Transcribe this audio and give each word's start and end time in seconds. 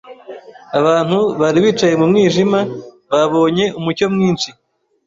Abantu 0.79 1.17
bari 1.41 1.59
bicaye 1.65 1.93
mu 1.99 2.05
mwijima 2.11 2.59
babonye 3.11 3.65
umucyo 3.79 4.05
mwinshi. 4.13 4.49